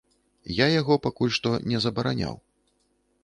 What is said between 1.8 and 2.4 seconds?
забараняў.